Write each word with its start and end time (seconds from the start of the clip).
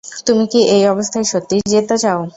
তুমি 0.27 0.43
কি 0.51 0.59
এই 0.75 0.83
অবস্থায় 0.87 1.25
সত্যিই 1.31 1.71
যেতে 1.73 1.95
চাও? 2.03 2.21